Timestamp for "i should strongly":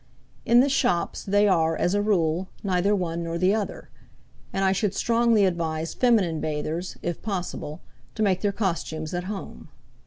4.65-5.45